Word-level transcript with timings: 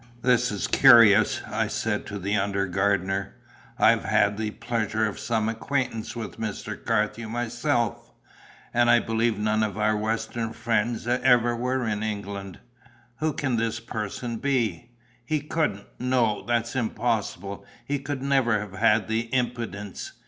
"This 0.23 0.49
is 0.51 0.65
curious," 0.65 1.41
I 1.47 1.67
said 1.67 2.07
to 2.07 2.17
the 2.17 2.35
under 2.35 2.65
gardener. 2.65 3.35
"I 3.77 3.91
have 3.91 4.03
had 4.03 4.35
the 4.35 4.49
pleasure 4.49 5.05
of 5.05 5.19
some 5.19 5.47
acquaintance 5.47 6.15
with 6.15 6.39
Mr. 6.39 6.75
Carthew 6.83 7.29
myself; 7.29 8.11
and 8.73 8.89
I 8.89 8.97
believe 8.97 9.37
none 9.37 9.61
of 9.61 9.77
our 9.77 9.95
western 9.95 10.53
friends 10.53 11.05
ever 11.05 11.55
were 11.55 11.87
in 11.87 12.01
England. 12.01 12.57
Who 13.17 13.31
can 13.31 13.57
this 13.57 13.79
person 13.79 14.37
be? 14.37 14.89
He 15.23 15.39
couldn't 15.39 15.85
no, 15.99 16.41
that's 16.47 16.75
impossible, 16.75 17.63
he 17.85 17.99
could 17.99 18.23
never 18.23 18.59
have 18.59 18.73
had 18.73 19.07
the 19.07 19.31
impudence. 19.31 20.13